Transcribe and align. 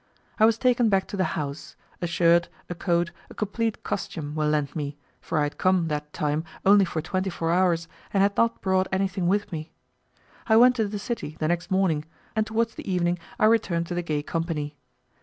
I 0.39 0.45
was 0.47 0.57
taken 0.57 0.89
back 0.89 1.05
to 1.09 1.15
the 1.15 1.23
house, 1.37 1.75
a 2.01 2.07
shirt, 2.07 2.49
a 2.71 2.73
coat, 2.73 3.11
a 3.29 3.35
complete 3.35 3.83
costume, 3.83 4.33
were 4.33 4.47
lent 4.47 4.75
me, 4.75 4.97
for 5.21 5.37
I 5.37 5.43
had 5.43 5.59
come 5.59 5.89
that 5.89 6.11
time 6.11 6.43
only 6.65 6.85
for 6.85 7.03
twenty 7.03 7.29
four 7.29 7.51
hours, 7.51 7.87
and 8.11 8.23
had 8.23 8.35
not 8.35 8.61
brought 8.61 8.87
anything 8.91 9.27
with 9.27 9.51
me. 9.51 9.71
I 10.47 10.55
went 10.57 10.75
to 10.77 10.87
the 10.87 10.97
city 10.97 11.37
the 11.39 11.49
next 11.49 11.69
morning, 11.69 12.03
and 12.35 12.47
towards 12.47 12.73
the 12.73 12.91
evening 12.91 13.19
I 13.37 13.45
returned 13.45 13.85
to 13.89 13.93
the 13.93 14.01
gay 14.01 14.23
company. 14.23 14.75